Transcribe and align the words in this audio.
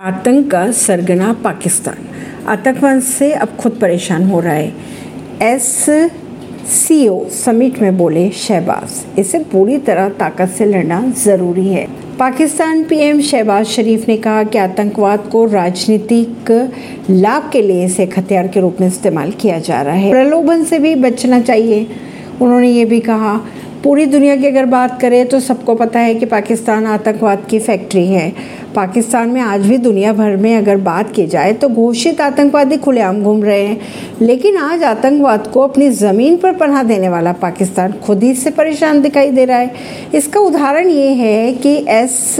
आतंक 0.00 0.50
का 0.50 0.70
सरगना 0.70 1.32
पाकिस्तान। 1.32 1.96
आतंकवाद 2.48 3.00
से 3.00 3.32
अब 3.32 3.48
खुद 3.56 3.72
परेशान 3.72 4.22
हो 4.30 4.40
रहा 4.40 4.52
है। 4.52 4.72
एस 5.42 5.64
सीओ 6.68 7.28
समिट 7.28 7.78
में 7.78 7.98
बोले 7.98 8.30
शहबाज। 8.30 9.18
इसे 9.18 9.38
पूरी 9.38 9.76
तरह 9.78 10.08
ताकत 10.08 10.48
से 10.48 10.64
लड़ना 10.64 11.12
ज़रूरी 11.18 11.66
है। 11.68 11.86
पाकिस्तान 12.18 12.82
पीएम 12.84 13.20
शहबाज 13.20 13.66
शरीफ 13.66 14.08
ने 14.08 14.16
कहा 14.16 14.42
कि 14.44 14.58
आतंकवाद 14.58 15.28
को 15.32 15.44
राजनीतिक 15.46 16.50
लाभ 17.10 17.50
के 17.52 17.62
लिए 17.62 17.84
इसे 17.84 18.10
हथियार 18.18 18.48
के 18.48 18.60
रूप 18.60 18.76
में 18.80 18.88
इस्तेमाल 18.88 19.30
किया 19.30 19.58
जा 19.58 19.82
रहा 19.82 19.94
है। 19.94 20.10
प्रलोभन 20.10 20.64
से 20.64 20.78
भी 20.78 20.94
बचना 20.94 21.40
चाहिए। 21.40 21.86
उन्होंने 22.42 22.68
ये 22.68 22.84
भी 22.84 23.00
कहा 23.00 23.40
पूरी 23.84 24.04
दुनिया 24.06 24.34
की 24.36 24.46
अगर 24.46 24.64
बात 24.64 25.00
करें 25.00 25.26
तो 25.28 25.38
सबको 25.40 25.74
पता 25.74 25.98
है 25.98 26.14
कि 26.14 26.26
पाकिस्तान 26.26 26.86
आतंकवाद 26.86 27.46
की 27.50 27.58
फैक्ट्री 27.58 28.06
है। 28.06 28.32
पाकिस्तान 28.74 29.28
में 29.28 29.40
आज 29.40 29.66
भी 29.66 29.76
दुनिया 29.78 30.12
भर 30.12 30.36
में 30.36 30.56
अगर 30.56 30.76
बात 30.76 31.12
की 31.12 31.26
जाए 31.26 31.52
तो 31.52 31.68
घोषित 31.68 32.20
आतंकवादी 32.20 32.76
खुलेआम 32.76 33.22
घूम 33.22 33.42
रहे 33.42 33.62
हैं। 33.62 33.80
लेकिन 34.20 34.56
आज 34.56 34.82
आतंकवाद 34.82 35.46
को 35.46 35.60
अपनी 35.60 35.88
ज़मीन 35.90 36.36
पर 36.36 36.52
पनाह 36.52 36.82
देने 36.82 37.08
वाला 37.08 37.32
पाकिस्तान 37.32 37.92
खुद 38.04 38.22
ही 38.22 38.34
से 38.34 38.50
परेशान 38.50 39.00
दिखाई 39.02 39.30
दे 39.30 39.44
रहा 39.44 39.58
है। 39.58 39.74
इसका 40.14 40.40
उदाहरण 40.40 40.88
ये 40.88 41.08
है 41.14 41.52
कि 41.52 41.74
एस 41.88 42.36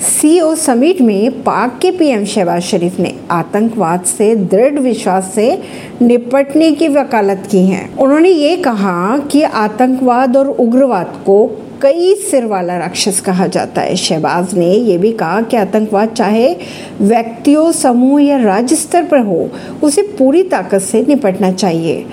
सीओ 0.00 0.54
समिट 0.54 1.00
में 1.00 1.42
पाक 1.42 1.78
के 1.82 1.90
पीएम 1.90 2.24
शहबाज 2.24 2.62
शरीफ 2.62 2.98
ने 3.00 3.14
आतंकवाद 3.30 4.04
से, 4.04 4.36
दृढ़ 4.36 4.78
विश्वास 4.78 5.32
से 5.34 5.62
निपटने 6.02 6.72
की 6.72 6.88
वकालत 6.88 7.48
की 7.50 7.58
है। 7.58 7.88
उन्होंने 8.00 8.30
ये 8.30 8.56
कहा 8.56 9.18
कि 9.18 9.42
आतंकवाद 9.42 10.36
और 10.36 10.48
उग्रवाद 10.48 11.22
को 11.26 11.46
कई 11.82 12.14
सिर 12.14 12.46
वाला 12.46 12.78
राक्षस 12.78 13.20
कहा 13.20 13.46
जाता 13.46 13.80
है। 13.80 13.96
शहबाज 13.96 14.54
ने 14.54 14.72
यह 14.72 14.98
भी 14.98 15.12
कहा 15.12 15.40
कि 15.42 15.56
आतंकवाद 15.56 16.08
चाहे 16.08 16.56
व्यक्तियों, 17.00 17.72
समूह 17.72 18.22
या 18.22 18.36
राज्य 18.36 18.76
स्तर 18.76 19.04
पर 19.04 19.18
हो, 19.18 19.50
उसे 19.82 20.02
पूरी 20.02 20.42
ताकत 20.42 20.78
से 20.78 21.04
निपटना 21.08 21.52
चाहिए। 21.52 22.06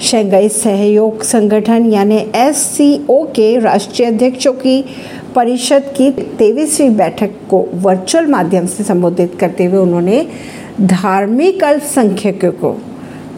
शंघाई 0.00 0.48
सहयोग 0.48 1.22
संगठन 1.22 1.86
यानी 1.92 2.26
एससीओ 2.36 3.22
के 3.22 3.58
राष्ट्रीय 3.58 4.08
अध्यक्षों 4.08 4.52
की 4.52 4.84
परिषद 5.34 5.84
की 5.96 6.10
तेईसवीं 6.10 6.96
बैठक 6.96 7.30
को 7.50 7.68
वर्चुअल 7.74 8.26
माध्यम 8.26 8.66
से 8.66 8.84
संबोधित 8.84 9.32
करते 9.40 9.64
हुए 9.64 9.78
उन्होंने 9.78 10.26
धार्मिक 10.80 11.64
अल्पसंख्यकों 11.64 12.50
को 12.50 12.82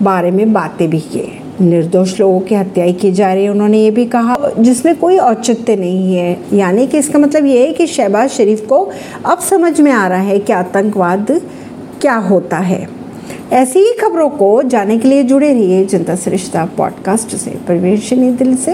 बारे 0.03 0.31
में 0.31 0.53
बातें 0.53 0.91
भी 0.91 1.01
की। 1.01 1.41
निर्दोष 1.61 2.21
लोगों 2.21 2.41
की 2.41 2.55
हत्याएँ 2.55 2.93
की 2.93 3.13
जा 3.13 3.35
रही 3.35 3.45
है, 3.45 3.51
उन्होंने 3.51 3.79
ये 3.79 3.91
भी 3.91 4.05
कहा, 4.05 4.37
जिसमें 4.59 4.97
कोई 4.97 5.17
औचित्य 5.17 5.77
नहीं 5.77 6.17
है। 6.17 6.41
यानी 6.53 6.87
कि 6.87 6.99
इसका 6.99 7.19
मतलब 7.19 7.47
ये 7.47 7.67
है 7.67 7.73
कि 7.73 7.87
शहबाज 7.87 8.31
शरीफ 8.31 8.67
को 8.67 8.91
अब 9.27 9.39
समझ 9.39 9.81
में 9.81 9.93
आ 9.93 10.09
रहा 10.09 10.21
है 10.21 10.39
कि 10.39 10.53
आतंकवाद 10.53 11.41
क्या 12.01 12.15
होता 12.15 12.59
है। 12.59 12.89
ऐसी 13.53 13.79
ही 13.79 13.93
खबरों 13.93 14.29
को 14.29 14.63
जानने 14.63 14.99
के 14.99 15.09
लिए 15.09 15.23
जुड़े 15.23 15.53
रहिए 15.53 15.85
जनता 15.85 16.15
सरिश्ता 16.15 16.69
पॉडकास्ट 16.77 17.37
से। 17.37 17.51
परवेश 17.51 18.13
दिल 18.13 18.57
से। 18.57 18.71